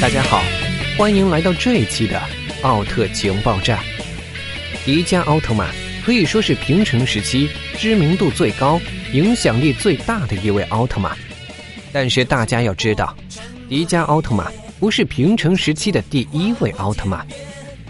[0.00, 0.40] 大家好，
[0.96, 2.22] 欢迎来到这一期的
[2.62, 3.80] 奥特情报站。
[4.84, 5.68] 迪迦奥特曼
[6.04, 8.80] 可以说是平成时期知名度最高、
[9.12, 11.18] 影响力最大的一位奥特曼。
[11.92, 13.12] 但是大家要知道，
[13.68, 14.46] 迪迦奥特曼
[14.78, 17.26] 不是平成时期的第一位奥特曼，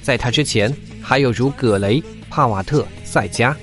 [0.00, 3.54] 在他之前还有如葛雷、帕瓦特、赛迦，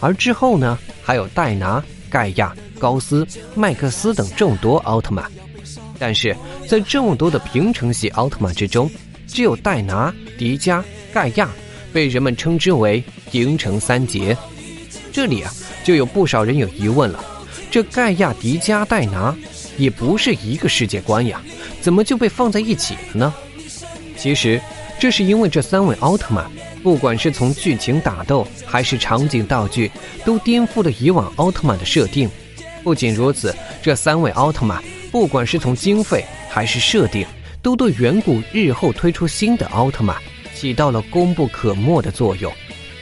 [0.00, 3.24] 而之后呢，还有戴拿、盖亚、高斯、
[3.54, 5.30] 麦克斯等众多奥特曼。
[5.98, 6.34] 但是
[6.68, 8.90] 在这么多的平成系奥特曼之中，
[9.26, 11.48] 只有戴拿、迪迦、盖亚
[11.92, 14.36] 被人们称之为平成三杰。
[15.12, 15.52] 这里啊，
[15.84, 17.24] 就有不少人有疑问了：
[17.70, 19.34] 这盖亚、迪迦、戴拿
[19.76, 21.40] 也不是一个世界观呀，
[21.80, 23.34] 怎么就被放在一起了呢？
[24.16, 24.60] 其实，
[24.98, 26.50] 这是因为这三位奥特曼，
[26.82, 29.90] 不管是从剧情打斗还是场景道具，
[30.24, 32.28] 都颠覆了以往奥特曼的设定。
[32.84, 33.52] 不仅如此，
[33.82, 34.80] 这三位奥特曼。
[35.10, 37.26] 不管是从经费还是设定，
[37.62, 40.16] 都对远古日后推出新的奥特曼
[40.54, 42.52] 起到了功不可没的作用。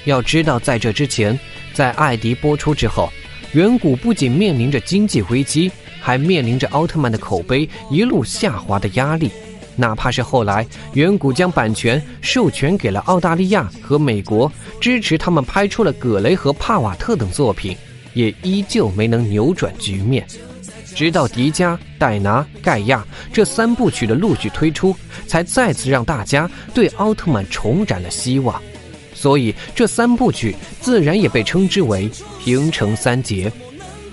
[0.05, 1.39] 要知道，在这之前，
[1.75, 3.11] 在艾迪播出之后，
[3.53, 9.31] 远古不仅面临着经济危机，还面临着奥特曼的口碑一路下滑的压力。
[9.75, 14.53] 哪怕是后来远古将版权授权给了澳大利亚和美国，
[14.83, 17.75] 支持他们拍出了葛雷和帕瓦特等作品，
[18.15, 20.27] 也依旧没能扭转局面。
[20.95, 24.95] 直到迪迦、戴拿、盖亚这三部曲的陆续推出，
[25.27, 28.61] 才再次让大家对奥特曼重燃了希望。
[29.15, 32.11] 所以这三部曲自然也被称之为
[32.45, 33.51] 平成三杰。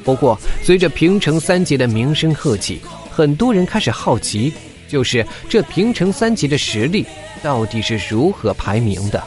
[0.04, 2.80] 不过，随着平成三杰的名声鹤起，
[3.12, 4.54] 很多人开始好奇，
[4.88, 7.06] 就是这平成三杰的实力
[7.44, 9.22] 到底是如何排名的？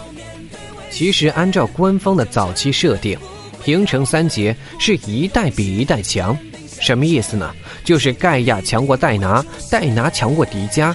[0.91, 3.19] 其实，按照官方的早期设定，
[3.65, 6.37] 平成三杰是一代比一代强。
[6.81, 7.55] 什么意思呢？
[7.85, 10.95] 就是盖亚强过戴拿，戴拿强过迪迦。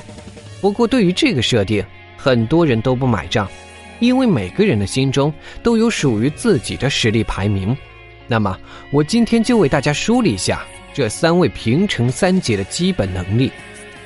[0.59, 1.83] 不过对于这个设定，
[2.17, 3.47] 很多人都不买账，
[3.99, 5.33] 因为每个人的心中
[5.63, 7.75] 都有属于自己的实力排名。
[8.27, 8.57] 那么
[8.91, 13.49] 我今天就为大家梳理一下这三位平成三杰的基本能力。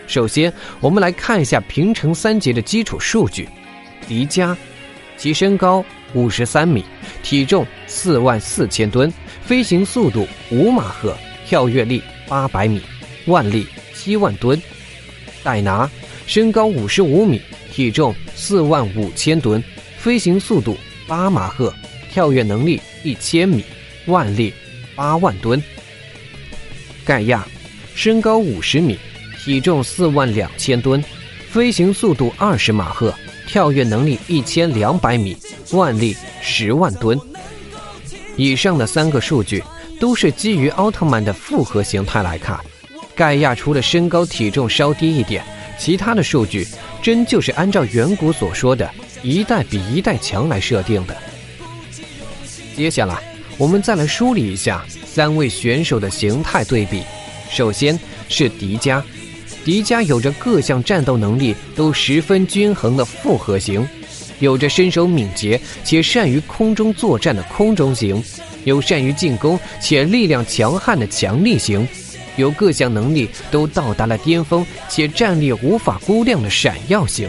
[0.05, 3.49] 首先，我们来看一下平成三杰的基础数据。
[4.07, 4.55] 迪迦，
[5.21, 6.83] 其身高五十三米，
[7.21, 9.13] 体重四万四千吨，
[9.45, 11.15] 飞行速度五马赫。
[11.45, 12.81] 跳跃力八百米，
[13.27, 14.59] 腕力七万吨。
[15.43, 15.87] 戴拿
[16.25, 17.39] 身高五十五米，
[17.71, 19.63] 体重四万五千吨，
[19.95, 20.75] 飞行速度
[21.07, 21.71] 八马赫，
[22.11, 23.63] 跳跃能力一千米，
[24.07, 24.51] 腕力
[24.95, 25.61] 八万吨。
[27.05, 27.47] 盖亚
[27.93, 28.97] 身高五十米，
[29.43, 31.03] 体重四万两千吨，
[31.47, 33.13] 飞行速度二十马赫，
[33.51, 35.35] 跳跃能力一千两百米，
[35.71, 37.19] 腕力十万吨。
[38.37, 39.61] 以上的三个数据。
[39.99, 42.59] 都是基于奥特曼的复合形态来看，
[43.13, 45.43] 盖亚除了身高体重稍低一点，
[45.77, 46.67] 其他的数据
[47.03, 48.89] 真就是按照远古所说的
[49.21, 51.15] 一代比一代强来设定的。
[52.75, 53.21] 接下来，
[53.59, 57.03] 我们再来梳理一下三位选手的形态对比。
[57.51, 59.03] 首先是迪迦，
[59.63, 63.87] 迪迦有着各项战斗能力都十分均衡的复合型，
[64.39, 68.21] 有着身手敏捷且善于空中作战的空中型。
[68.63, 71.87] 有善于进攻且力量强悍的强力型，
[72.37, 77.27] 有各项能力都到达了巅峰且战力无法估量的闪耀型。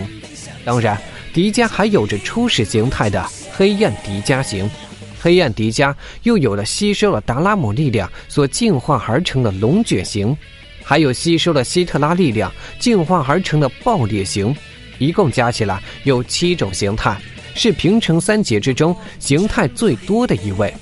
[0.63, 1.01] 当然，
[1.33, 4.71] 迪迦还有着初始形态的黑暗迪迦型，
[5.19, 5.95] 黑暗迪迦
[6.25, 10.37] 又有了吸收了达拉姆力量所进化而成的龙卷型，
[10.83, 14.55] 还有吸收了希特拉力量进化而成的爆裂型。
[14.99, 17.21] 一共加起来有七种形态，
[17.55, 20.73] 是平成三杰之中形态最多的一位。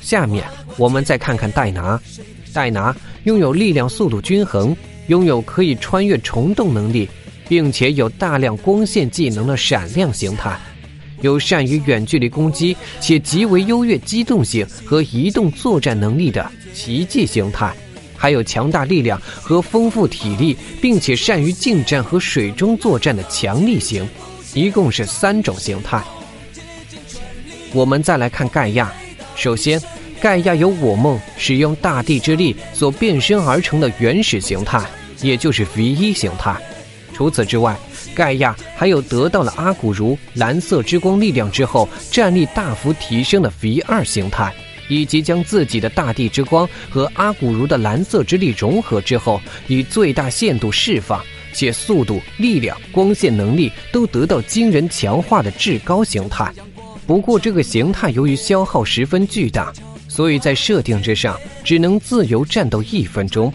[0.00, 0.44] 下面
[0.76, 1.98] 我们再看看戴拿，
[2.52, 2.94] 戴拿
[3.24, 7.08] 拥有力量、速度均衡，拥有可以穿越虫洞能力，
[7.48, 10.58] 并且有大量光线技能的闪亮形态，
[11.20, 17.72] 有善于远距离攻击且极为优越机动性和移动作战能力的奇迹形态，
[18.22, 24.08] 还有强大力量和丰富体力，并且善于近战和水中作战的强力型，
[24.54, 26.00] 一共是三种形态。
[27.72, 28.92] 我们再来看盖亚。
[29.34, 29.82] 首先，
[30.20, 34.80] 盖亚有我梦使用大地之力所变身而成的原始形态，
[35.20, 36.54] 也就是 V 一形态。
[37.12, 37.76] 除此之外，
[38.14, 44.54] 盖亚还有得到了阿古茹蓝色之光力量之后战力大幅提升的 V 二形态，
[44.92, 51.24] 以及将自己的大地之光和阿古茹的蓝色之力融合之后，以最大限度释放
[51.54, 56.52] 且速度、力量、光线能力都得到惊人强化的至高形态。
[57.06, 59.72] 不过，这个形态由于消耗十分巨大，
[60.08, 63.52] 所以在设定之上只能自由战斗一分钟。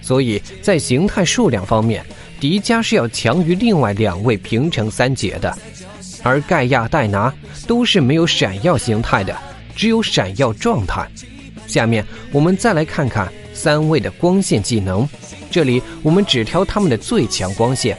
[0.00, 2.04] 所以在形态数量方面，
[2.38, 5.56] 迪迦是要强于另外两位平成三杰的，
[6.22, 7.34] 而盖亚、戴拿
[7.66, 9.36] 都是没有闪耀形态的，
[9.78, 11.08] 只有闪耀状态。
[11.68, 15.08] 下面我们再来看看三位的光线技能，
[15.52, 17.96] 这里我们只挑他们的最强光线。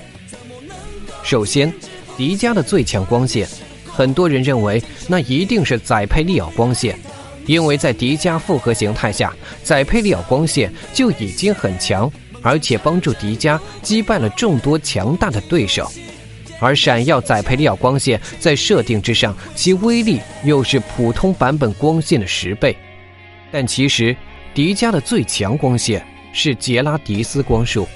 [1.23, 1.73] 首先，
[2.17, 3.47] 迪迦的最强光线，
[3.85, 6.99] 很多人认为那一定是载佩利奥光线。
[7.45, 9.33] 因为在迪迦复合形态下，
[9.63, 12.11] 载佩利奥光线就已经很强，
[12.41, 15.89] 而且帮助迪迦击败了众多强大的对手。
[16.59, 22.75] 而闪耀载佩利奥光线在设定之上，其威力又是普通版本光线的十倍。
[23.51, 24.15] 但其实，
[24.53, 27.87] 迪迦的最强光线是杰拉迪斯光束，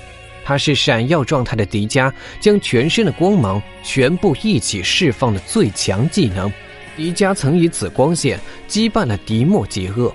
[0.44, 6.52] 它是闪耀状态的迪迦将全身的光芒全部一起释放的最强技能。
[6.96, 10.14] 迪迦曾以此光线击败了迪莫杰厄，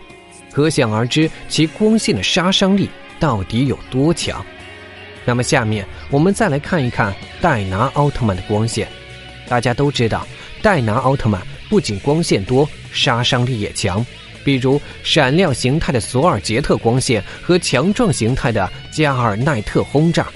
[0.53, 2.89] 可想而知其光线的杀伤力
[3.21, 4.45] 到底有多强。
[5.29, 8.89] 那么下面我们再来看一看戴拿奥特曼的光线。
[9.47, 10.27] 大家都知道，
[10.63, 14.05] 戴拿奥特曼不仅光线多，杀伤力也强。
[14.43, 20.29] 比如闪亮形态的索尔杰特光线和强壮形态的加尔奈特轰炸。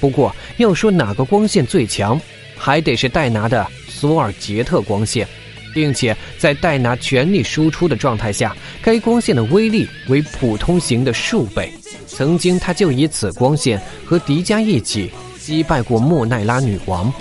[0.00, 2.20] 不过要说哪个光线最强，
[2.56, 5.28] 还得是戴拿的索尔杰特光线。
[5.74, 11.72] 并且在戴拿全力输出的状态下，该光线的威力为普通型的数倍。
[12.06, 17.12] 曾经，他就以此光线和迪迦一起击败过莫奈拉女王。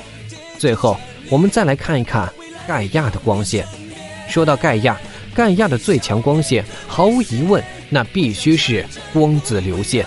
[0.57, 0.97] 最后，
[1.29, 2.31] 我们再来看一看
[2.67, 3.65] 盖亚的光线。
[4.27, 4.99] 说到盖亚，
[5.33, 10.05] 盖亚的最强光线，毫无疑问，那必须是光子流线，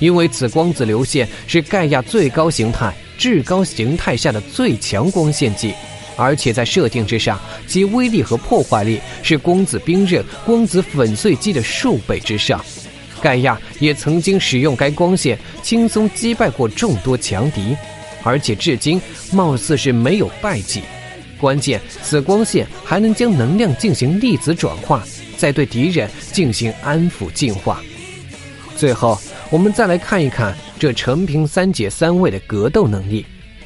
[0.00, 5.72] 因为此光子流线是盖亚最高形态、至高形态下的最强光线技。
[6.16, 12.64] 而且在设定之上，其威力和破坏力是光子冰刃、光子粉碎机的数倍之上。
[13.20, 17.76] 盖亚也曾经使用该光线轻松击败过众多强敌，
[18.22, 19.00] 而且至今
[19.32, 20.82] 貌似是没有败绩。
[21.40, 25.02] 关键，此光线还能将能量进行粒子转化，
[25.36, 27.82] 再对敌人进行安抚净化。
[28.76, 29.18] 最后，
[29.50, 33.24] 我们再来看一看这陈平三姐三位的格斗能力。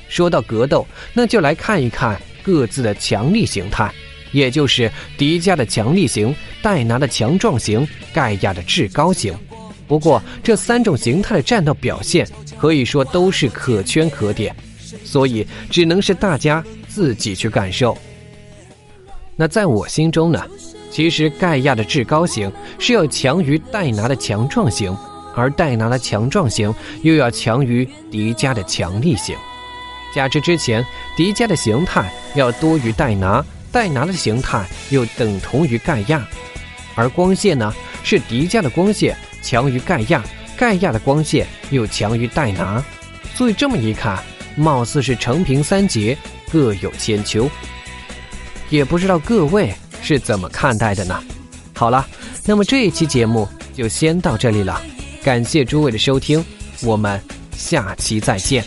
[0.08, 2.20] 说到格斗，那就来看一看。
[2.48, 3.92] 各自的强力形态，
[4.32, 9.34] 也就是迪迦的强力型、戴拿的强壮型、盖亚的至高型。
[9.86, 12.26] 不过这三种形态的战斗表现
[12.58, 14.56] 可以说都是可圈可点，
[15.04, 17.94] 所以只能是大家自己去感受。
[19.36, 20.42] 那在我心中呢，
[20.90, 24.96] 其实盖亚的至高型是要强于戴拿的强壮型，
[25.36, 29.36] 而戴拿的强壮型又要强于迪迦的强力型。
[30.14, 30.84] 加之之前
[31.16, 36.26] 迪迦的形态要多于戴拿，戴拿的形态又等同于盖亚，
[36.94, 37.72] 而光线呢
[38.02, 40.24] 是迪迦的光线强于盖亚，
[40.56, 42.82] 盖亚的光线又强于戴拿，
[43.34, 44.22] 所以这么一看，
[44.56, 46.16] 貌似是成平三杰
[46.50, 47.48] 各有千秋。
[48.70, 49.72] 也不知道各位
[50.02, 51.22] 是怎么看待的呢？
[51.74, 52.06] 好了，
[52.44, 54.80] 那么这一期节目就先到这里了，
[55.22, 56.44] 感谢诸位的收听，
[56.82, 57.20] 我们
[57.56, 58.64] 下期再见。